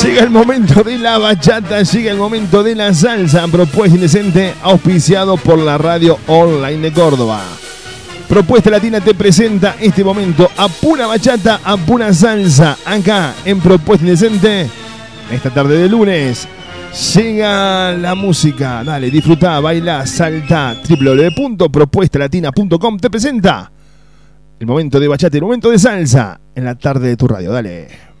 [0.00, 5.36] Llega el momento de la bachata, llega el momento de la salsa, propuesta indecente, auspiciado
[5.36, 7.42] por la radio online de Córdoba.
[8.26, 14.04] Propuesta Latina te presenta este momento a pura bachata, a pura salsa, acá en Propuesta
[14.04, 14.68] Indecente.
[15.30, 16.48] Esta tarde de lunes
[17.14, 18.82] llega la música.
[18.82, 20.74] Dale, disfruta, baila, salta.
[20.88, 23.70] www.propuestalatina.com te presenta
[24.58, 27.52] el momento de bachata, el momento de salsa en la tarde de tu radio.
[27.52, 28.11] Dale.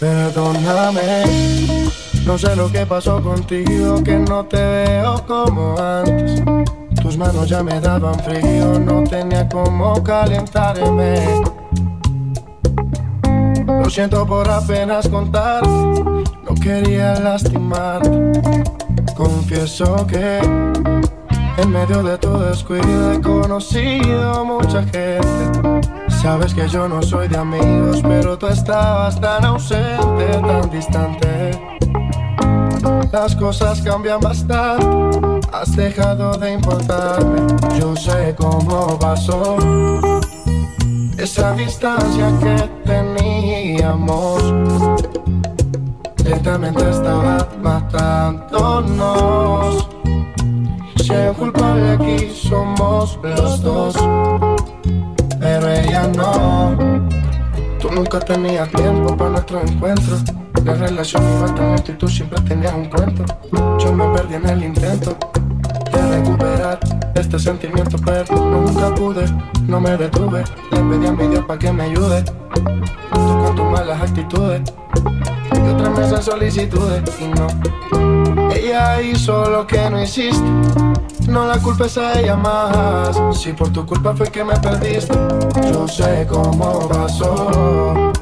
[0.00, 1.24] Perdóname,
[2.24, 6.42] no sé lo que pasó contigo, que no te veo como antes.
[7.02, 11.42] Tus manos ya me daban frío, no tenía cómo calentarme.
[13.66, 18.10] Lo siento por apenas contarte, no quería lastimarte.
[19.14, 20.38] Confieso que
[21.58, 25.95] en medio de tu descuido he conocido mucha gente.
[26.20, 31.60] Sabes que yo no soy de amigos, pero tú estabas tan ausente, tan distante.
[33.12, 37.42] Las cosas cambian bastante, has dejado de importarme.
[37.78, 39.56] Yo sé cómo pasó
[41.18, 44.42] esa distancia que teníamos.
[46.24, 49.88] Lentamente estaba matándonos.
[50.96, 53.94] Si un culpable aquí somos los dos,
[56.04, 56.76] no.
[57.78, 60.16] Tú nunca tenías tiempo para nuestro encuentro.
[60.64, 63.24] La relación iba tan lento y tú siempre tenías un cuento.
[63.78, 65.16] Yo me perdí en el intento
[65.92, 66.78] de recuperar
[67.14, 69.26] este sentimiento, pero nunca pude,
[69.66, 70.44] no me detuve.
[70.70, 72.24] Le pedí a mi Dios para que me ayude.
[72.24, 74.62] Tú con tus malas actitudes
[75.52, 78.50] y otras mesas solicitudes y no.
[78.50, 80.42] Ella hizo lo que no hiciste.
[81.28, 83.18] No la culpes a ella más.
[83.36, 85.18] Si por tu culpa fue que me perdiste,
[85.72, 88.12] yo sé cómo pasó.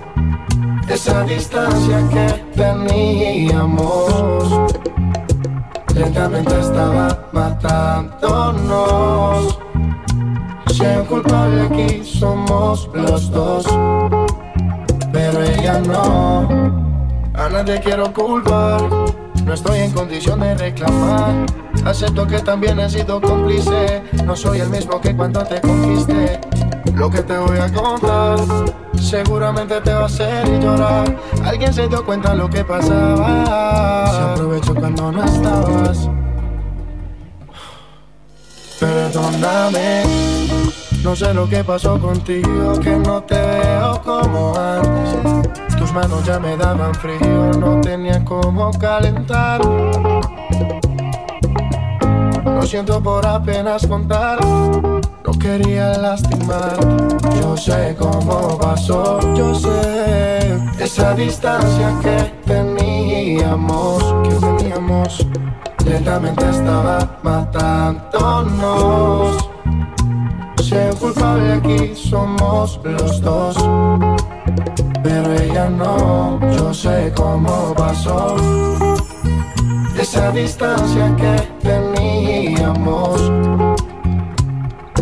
[0.88, 4.04] Esa distancia que teníamos
[5.94, 8.68] lentamente estaba matándonos.
[10.72, 13.64] Si hay un culpable aquí somos los dos,
[15.12, 16.48] pero ella no.
[17.34, 18.82] A nadie quiero culpar,
[19.44, 21.46] no estoy en condición de reclamar.
[21.84, 26.40] Acepto que también he sido cómplice, no soy el mismo que cuando te conquisté.
[26.94, 28.38] Lo que te voy a contar
[28.98, 31.16] seguramente te va a hacer llorar.
[31.44, 34.06] Alguien se dio cuenta lo que pasaba.
[34.10, 36.08] Se aprovechó cuando no estabas.
[38.80, 40.02] Perdóname,
[41.02, 45.76] no sé lo que pasó contigo, que no te veo como antes.
[45.76, 49.60] Tus manos ya me daban frío, no tenía cómo calentar.
[52.64, 56.78] Lo siento por apenas contar, no quería lastimar.
[57.38, 65.26] Yo sé cómo pasó, yo sé esa distancia que teníamos, que teníamos.
[65.84, 68.16] Lentamente estaba matándonos.
[70.72, 73.56] Un culpable aquí somos los dos,
[75.02, 76.40] pero ella no.
[76.56, 78.36] Yo sé cómo pasó
[80.04, 81.34] esa distancia que
[81.66, 83.20] teníamos.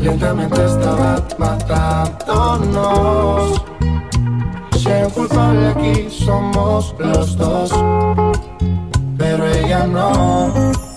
[0.00, 2.80] Lentamente estaba matándonos.
[4.78, 7.72] Si culpable aquí somos los dos,
[9.18, 10.91] pero ella no.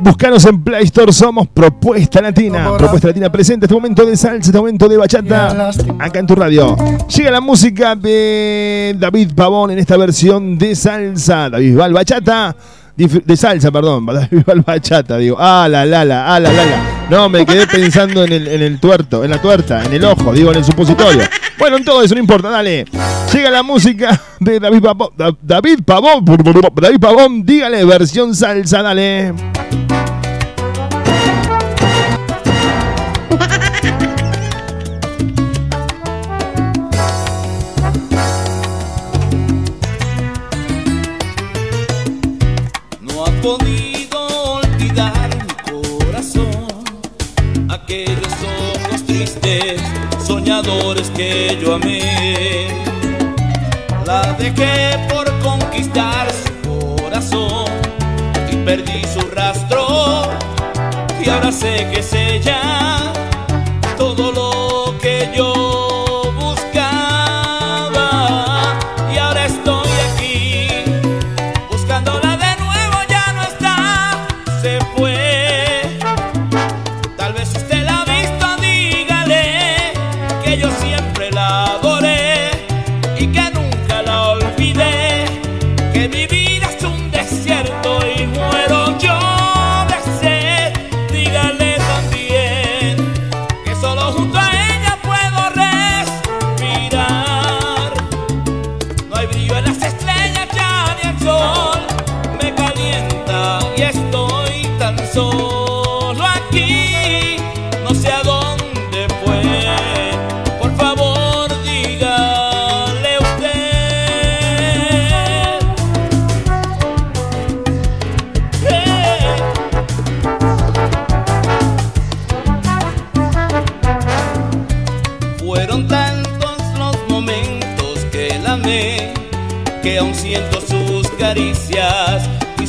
[0.00, 2.76] Búscanos en Play Store, somos Propuesta Latina.
[2.76, 6.76] Propuesta Latina presente este momento de salsa, este momento de bachata, acá en tu radio.
[7.08, 11.48] Llega la música de David Pavón en esta versión de salsa.
[11.48, 12.54] David Val Bachata.
[12.96, 14.06] De salsa, perdón.
[14.66, 15.36] Bachata, digo.
[15.38, 16.82] Ah, la, la, la, ah, la, la, la.
[17.10, 20.32] No, me quedé pensando en el, en el tuerto, en la tuerta, en el ojo,
[20.32, 21.22] digo, en el supositorio.
[21.58, 22.84] Bueno, en todo eso no importa, dale.
[23.32, 25.08] Llega la música de David Pavón.
[25.16, 26.24] Da- David Pavón,
[26.74, 29.32] David Pavón, dígale, versión salsa, dale.
[43.46, 44.26] Podido
[44.56, 46.66] olvidar mi corazón
[47.68, 48.34] aquellos
[48.74, 49.80] ojos tristes,
[50.26, 52.66] soñadores que yo amé.
[54.04, 57.66] La dejé por conquistar su corazón
[58.50, 60.22] y perdí su rastro.
[61.24, 63.12] Y ahora sé que es ella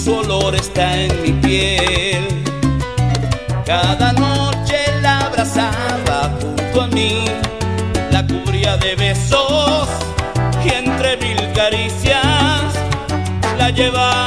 [0.08, 2.26] su olor está en mi piel.
[3.66, 7.26] Cada noche la abrazaba junto a mí,
[8.10, 9.90] la cubría de besos
[10.64, 12.74] y entre mil caricias
[13.58, 14.27] la llevaba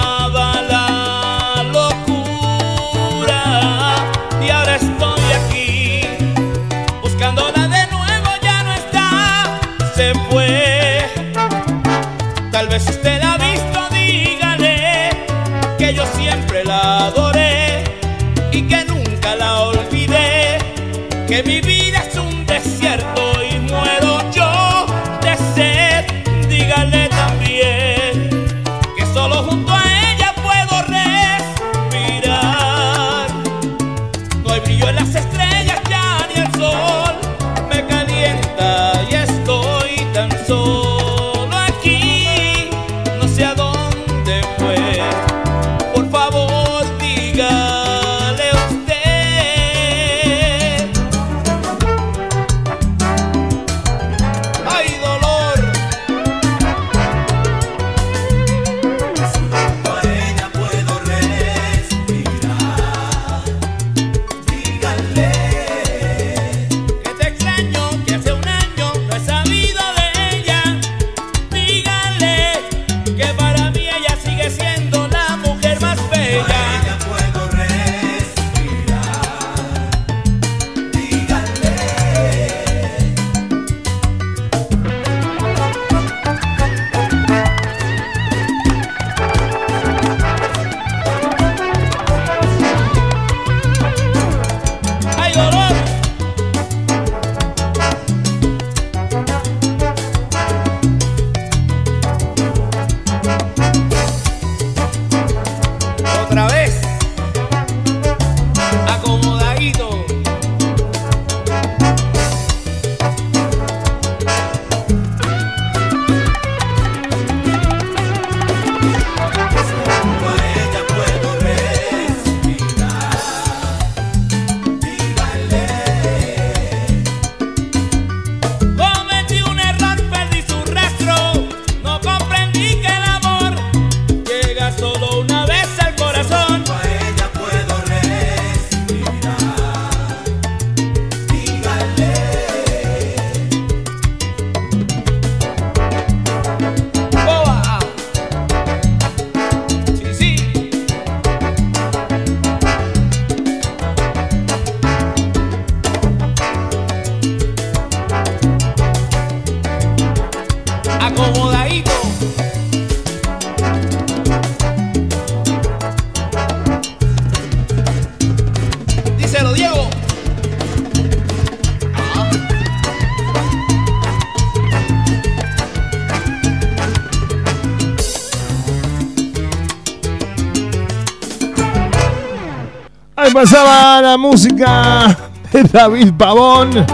[183.41, 185.17] pasaba la música
[185.51, 186.85] de David Pavón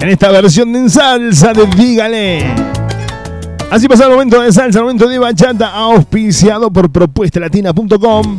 [0.00, 2.54] en esta versión de salsa de Dígale.
[3.70, 8.38] Así pasa el momento de salsa, el momento de bachata, auspiciado por propuestalatina.com.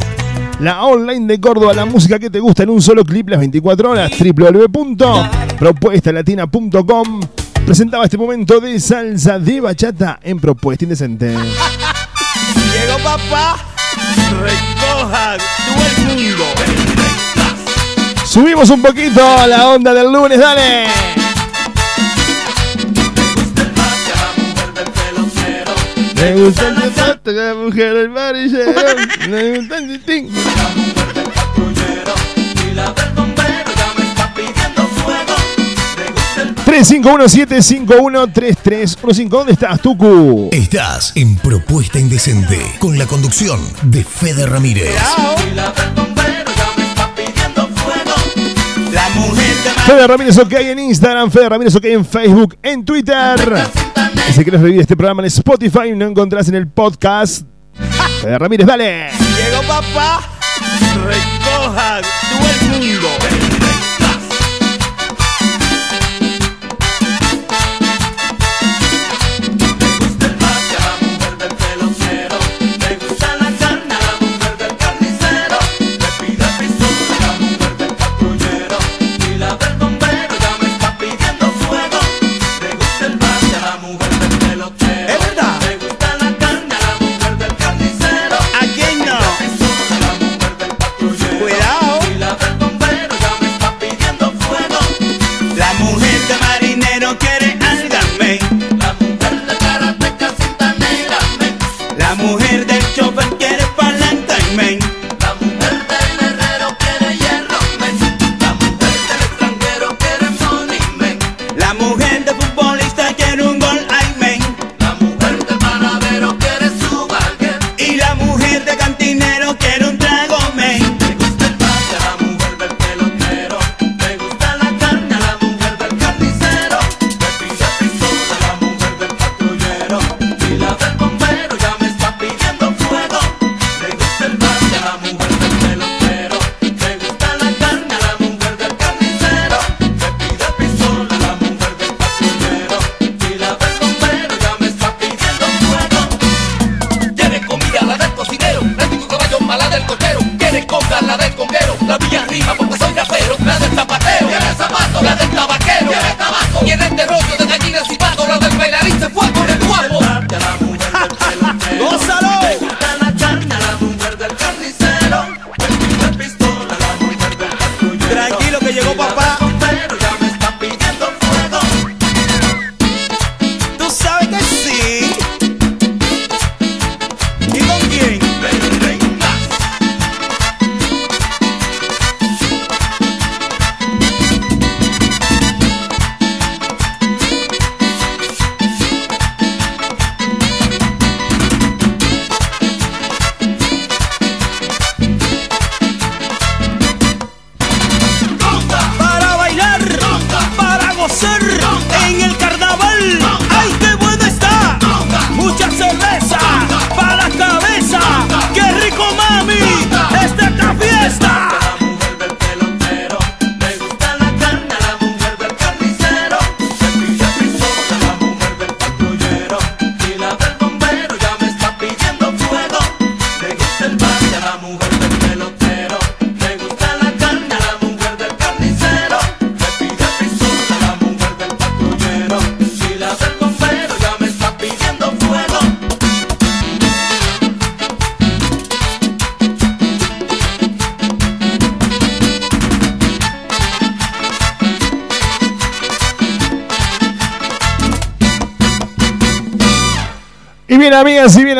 [0.60, 3.92] La online de Córdoba, la música que te gusta en un solo clip las 24
[3.92, 4.12] horas.
[4.20, 7.20] www.propuestalatina.com
[7.64, 11.28] presentaba este momento de salsa de bachata en Propuesta Indecente.
[11.28, 11.44] Llegó
[13.04, 13.58] papá.
[14.42, 16.46] Recoja todo el mundo.
[18.32, 20.86] Subimos un poquito a la onda del lunes, dale.
[26.16, 28.72] Me gusta el tanto la mujer del varillero.
[29.30, 30.02] Me gusta el.
[36.66, 39.28] 351-751-3315.
[39.28, 40.48] ¿Dónde estás, Tucu?
[40.54, 44.96] Estás en Propuesta Indecente con la conducción de Fede Ramírez.
[45.52, 45.56] Y
[48.92, 53.66] La mujer de Fede Ramírez OK en Instagram, Fede Ramírez OK en Facebook, en Twitter.
[54.30, 57.46] Y si quieres revivir este programa en Spotify y no encontrás en el podcast,
[58.22, 59.10] Fede Ramírez, dale.
[59.12, 60.22] Llegó papá.
[61.06, 63.08] Recoja todo el mundo.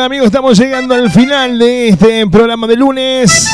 [0.02, 3.48] Amigos, estamos llegando al final de este programa de lunes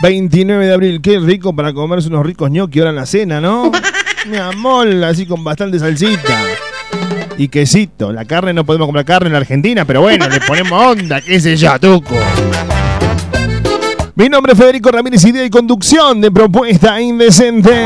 [0.00, 1.00] 29 de abril.
[1.02, 3.70] Qué rico para comerse unos ricos ñoqui ahora en la cena, ¿no?
[4.26, 6.38] Mi amor, así con bastante salsita.
[7.36, 8.10] Y quesito.
[8.10, 11.38] La carne no podemos comer carne en la Argentina, pero bueno, le ponemos onda, qué
[11.38, 12.16] sé yo, tuco.
[14.14, 17.84] Mi nombre es Federico Ramírez, idea y conducción de Propuesta Indecente.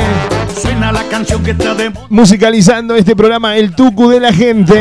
[0.54, 1.92] Suena la canción que está de.
[2.08, 4.80] Musicalizando este programa El Tucu de la Gente.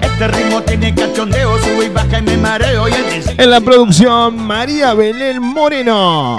[0.00, 1.57] Este ritmo tiene cachondeo,
[3.36, 6.36] En la producción, María Belén Moreno.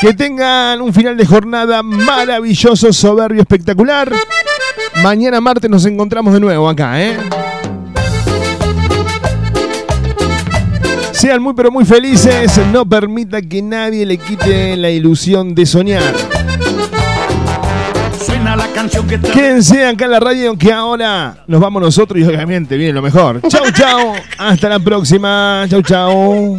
[0.00, 4.12] Que tengan un final de jornada maravilloso, soberbio, espectacular.
[5.02, 7.16] Mañana martes nos encontramos de nuevo acá, ¿eh?
[11.12, 16.37] Sean muy pero muy felices, no permita que nadie le quite la ilusión de soñar.
[19.32, 23.40] Quédense acá en la radio que ahora nos vamos nosotros y obviamente viene lo mejor.
[23.48, 24.14] Chau, chau.
[24.38, 25.66] Hasta la próxima.
[25.68, 26.58] Chau, chau.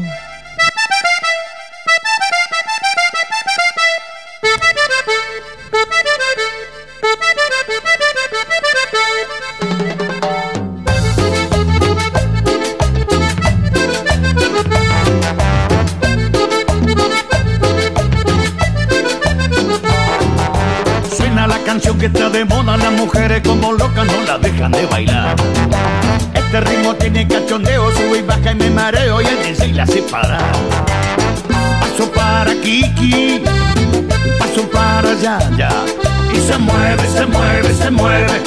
[31.79, 33.41] Paso para Kiki,
[34.37, 35.69] paso para Yaya.
[36.33, 38.41] Y se mueve, se mueve, se mueve.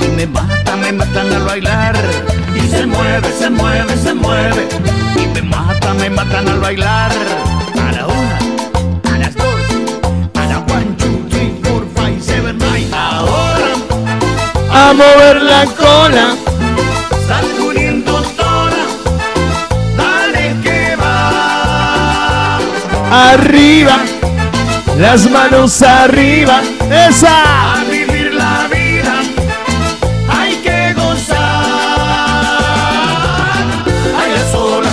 [0.00, 1.94] Y me mata, me matan al bailar.
[2.54, 4.66] Y se mueve, se mueve, se mueve.
[5.16, 7.12] Y me mata, me matan al bailar.
[7.12, 8.38] A la una,
[9.14, 9.60] a las dos,
[10.36, 12.88] a la one, two, three, four, five, seven, nine.
[12.94, 13.74] Ahora
[14.72, 16.47] A mover la cola.
[23.10, 23.98] Arriba.
[24.98, 26.60] Las manos arriba.
[26.90, 27.80] Esa.
[27.80, 29.20] A vivir la vida
[30.28, 31.38] hay que gozar.
[34.12, 34.90] Baila sola,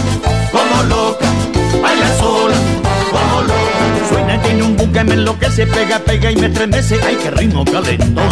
[0.51, 1.25] como loca,
[1.81, 2.55] baila sola,
[3.11, 4.07] como loca.
[4.09, 6.99] Suena tiene un buque me enloquece, pega, pega y me estremece.
[7.05, 8.29] Ay, qué ritmo calentón.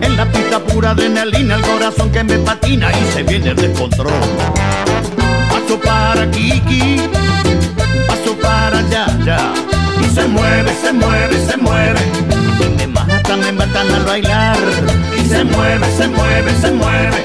[0.00, 4.12] En la pista pura adrenalina, el corazón que me patina y se viene el descontrol.
[5.48, 7.00] Paso para Kiki,
[8.38, 9.52] para allá, ya.
[10.00, 12.00] Y se mueve, se mueve, se mueve.
[12.60, 14.58] Y me matan, me matan al bailar.
[15.16, 17.24] Y se mueve, se mueve, se mueve.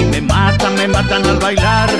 [0.00, 1.90] Y me matan, me matan al bailar.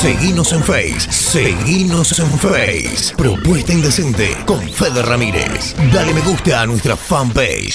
[0.00, 3.14] Seguinos en Face, seguinos en Face.
[3.16, 5.74] Propuesta Indecente con Fede Ramírez.
[5.92, 7.74] Dale me gusta a nuestra fanpage.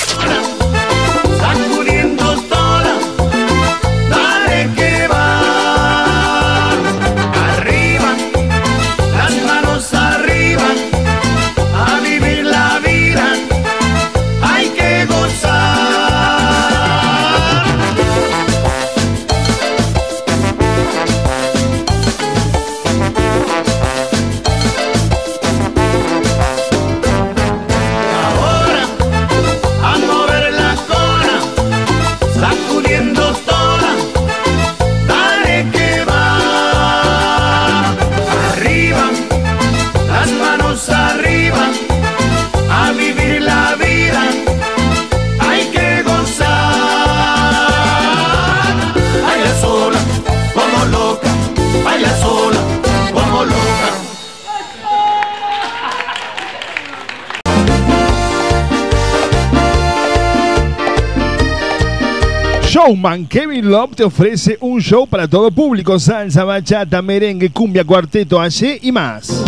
[62.83, 68.41] Showman Kevin Love te ofrece un show para todo público, salsa, bachata, merengue, cumbia, cuarteto,
[68.41, 69.45] allí y más.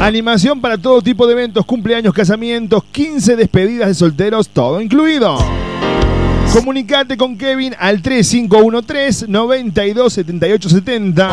[0.00, 5.38] Animación para todo tipo de eventos, cumpleaños, casamientos, 15 despedidas de solteros, todo incluido.
[6.52, 11.30] Comunicate con Kevin al 3513 927870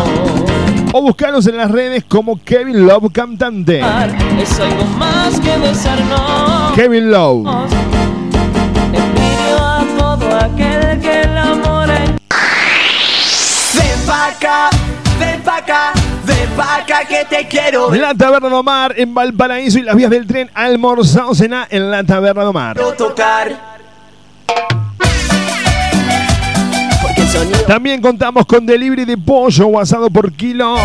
[0.94, 3.82] o buscanos en las redes como Kevin Love Cantante.
[4.42, 6.72] Es algo más que besarnos.
[6.74, 7.48] Kevin Love.
[10.44, 12.18] Aquel que el amor en-
[13.74, 14.70] Ven pa' acá,
[15.20, 15.92] ven pa' acá,
[16.26, 20.10] ven pa' acá que te quiero La Taberna de Omar en Valparaíso y las vías
[20.10, 22.78] del tren almorzado cena en la Taberna de Omar.
[22.98, 23.72] tocar.
[27.66, 30.76] También contamos con delivery de pollo o asado por kilo.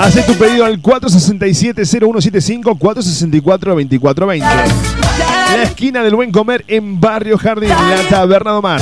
[0.00, 4.38] Hace tu pedido al 467-0175, 464-2420.
[4.38, 8.80] La esquina del buen comer en Barrio Jardín, la Taberna de Omar.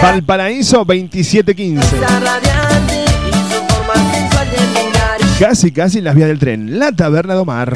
[0.00, 1.96] Valparaíso 2715.
[1.98, 5.18] radiante y su forma sensual de mirar.
[5.40, 7.74] Casi, casi en las vías del tren, la Taberna de Omar.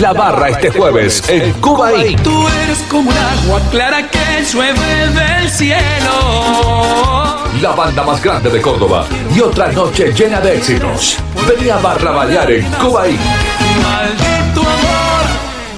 [0.00, 2.22] La barra este jueves en Cuba Inc.
[2.22, 4.78] Tú eres como un agua clara que llueve
[5.08, 5.80] del cielo.
[7.60, 11.18] La banda más grande de Córdoba y otra noche llena de éxitos.
[11.46, 13.04] Venía a barraballar en Cuba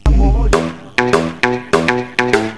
[0.06, 0.50] amor.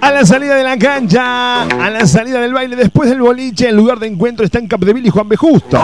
[0.01, 3.77] A la salida de la cancha, a la salida del baile, después del boliche, el
[3.77, 5.37] lugar de encuentro está en Capdeville y Juan B.
[5.37, 5.81] Justo.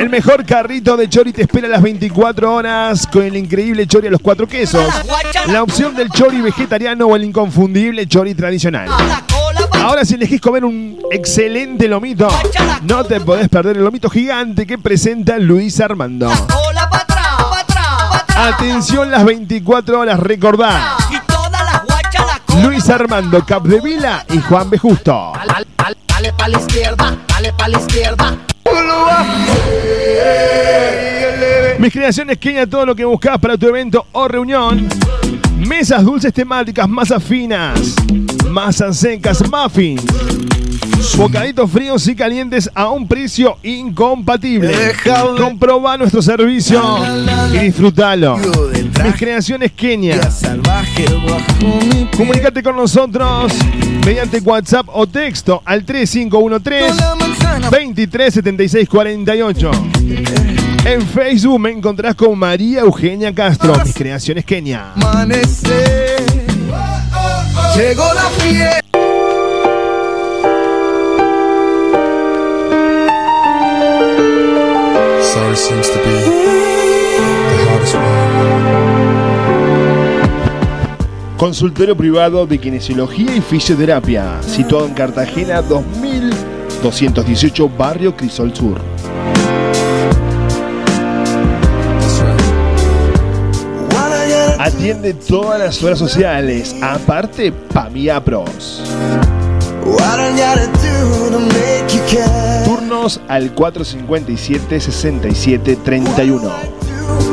[0.00, 4.10] El mejor carrito de chori te espera las 24 horas con el increíble chori a
[4.10, 4.82] los cuatro quesos.
[5.48, 8.88] La opción del chori vegetariano o el inconfundible chori tradicional.
[9.72, 12.28] Ahora si elegís comer un excelente lomito,
[12.84, 16.32] no te podés perder el lomito gigante que presenta Luis Armando.
[18.34, 20.96] Atención las 24 horas, recordá.
[22.62, 24.78] Luis Armando Capdevila y Juan B.
[24.78, 25.34] Justo.
[26.06, 28.38] Dale pa' la izquierda, dale pa' la izquierda.
[31.78, 34.86] Mis creaciones Kenia, todo lo que buscas para tu evento o reunión.
[35.56, 37.94] Mesas dulces temáticas, masas finas,
[38.50, 40.04] masas secas, muffins.
[41.16, 44.74] Bocaditos fríos y calientes a un precio incompatible.
[45.38, 46.82] Comproba nuestro servicio
[47.52, 48.36] y disfrútalo.
[48.36, 50.20] Mis creaciones Kenia.
[52.16, 53.52] Comunicate con nosotros
[54.04, 56.94] mediante WhatsApp o texto al 3513
[57.70, 59.70] 237648.
[60.84, 64.94] En Facebook me encontrás con María Eugenia Castro, mis creaciones Kenia.
[67.76, 68.80] Llegó la fiesta.
[75.32, 78.99] Sorry seems to be the hardest one.
[81.40, 88.78] Consultorio privado de kinesiología y fisioterapia, situado en Cartagena 2218, barrio Crisol Sur.
[94.58, 98.82] Atiende todas las horas sociales, aparte Pamia Pros.
[99.86, 102.66] What I gotta do to make you care?
[102.66, 106.50] Turno llamarnos al 457-6731.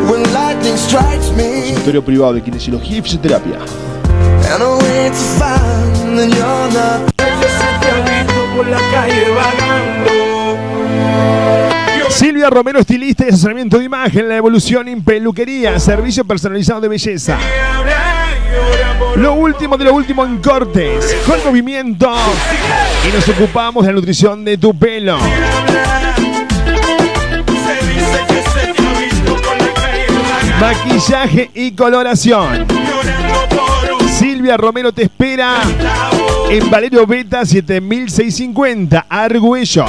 [0.09, 3.59] When lightning strikes me Consultorio privado de kinesiología y fisioterapia.
[12.09, 17.37] Silvia Romero, estilista y asesoramiento de imagen, la evolución en peluquería, servicio personalizado de belleza.
[19.17, 22.09] Lo último de lo último en cortes, con movimiento.
[23.07, 25.17] Y nos ocupamos de la nutrición de tu pelo.
[30.59, 32.86] Maquillaje y coloración.
[34.47, 35.61] Silvia Romero te espera
[36.49, 39.85] en Valerio Beta 7650, Argüello.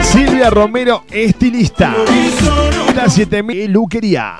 [0.00, 1.94] Silvia Romero, estilista.
[2.96, 4.36] La 7000 peluquería.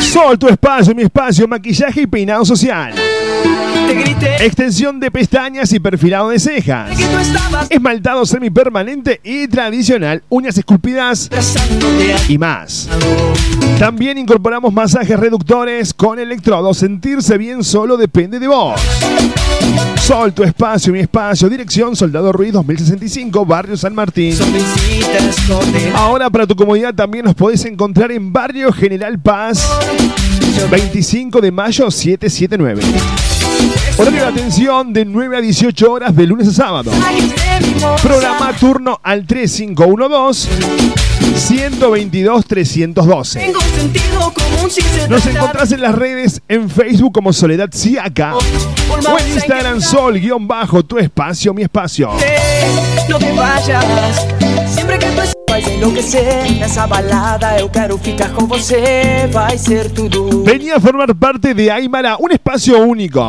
[0.00, 2.94] Sol, tu espacio, mi espacio, maquillaje y peinado social.
[4.40, 6.90] Extensión de pestañas y perfilado de cejas.
[7.68, 11.28] Esmaltado semipermanente y tradicional, uñas esculpidas
[12.28, 12.88] y más.
[13.78, 16.78] También incorporamos masajes reductores con electrodos.
[16.78, 18.80] Sentirse bien solo depende de vos.
[20.00, 21.48] Sol, tu espacio, mi espacio.
[21.48, 24.34] Dirección Soldado Ruiz 2065, Barrio San Martín.
[25.94, 29.68] Ahora para tu comodidad también nos podés encontrar en Barrio General Paz
[30.70, 32.82] 25 de mayo 779.
[34.02, 36.90] Horario de atención de 9 a 18 horas de lunes a sábado.
[38.02, 40.48] Programa turno al 3512
[41.36, 43.38] 122 312.
[43.38, 47.68] Tengo un sentido común sin ser Nos encontrás en las redes en Facebook como Soledad
[47.70, 52.10] Siaca o en Instagram Sol guion bajo tu espacio, mi espacio.
[53.08, 54.26] No te vayas
[54.66, 60.42] Sempre que tu vai enlouquecer Nessa balada eu quero ficar com você Vai ser tudo
[60.42, 63.28] Venía a formar parte de Aymara, un espacio único.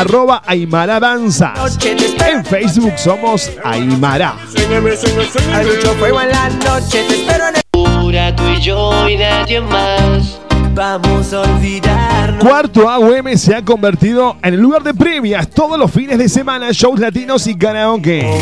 [0.00, 1.78] arroba Aymara Danzas.
[1.84, 4.34] En Facebook somos Aymara.
[5.52, 9.60] Hay mucho fuego en la noche Te espero en el tú y yo y nadie
[9.60, 10.40] más
[10.74, 15.90] Vamos a olvidarnos Cuarto AUM se ha convertido en el lugar de previas todos los
[15.90, 18.40] fines de semana, shows latinos y karaoke.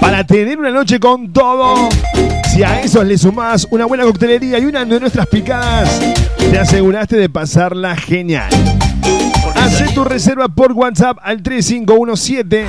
[0.00, 1.88] Para tener una noche con todo,
[2.52, 6.00] si a eso le sumás una buena coctelería y una de nuestras picadas,
[6.38, 8.50] te aseguraste de pasarla genial.
[9.80, 12.66] Haz tu reserva por WhatsApp al 3517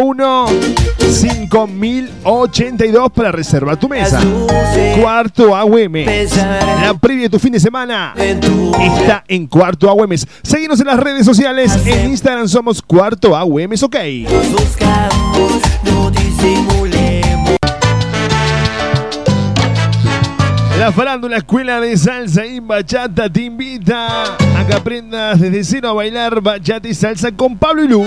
[0.00, 0.46] 01
[1.10, 4.20] 5082 para reservar tu mesa.
[5.00, 5.94] Cuarto AUM.
[6.82, 10.10] La previa de tu fin de semana está en Cuarto AUM.
[10.42, 11.72] Seguimos en las redes sociales.
[11.84, 13.72] En Instagram somos Cuarto AUM.
[13.82, 13.96] Ok.
[20.80, 25.92] La farándula Escuela de Salsa y Bachata te invita a que aprendas desde cero a
[25.92, 28.06] bailar bachata y salsa con Pablo y Lu.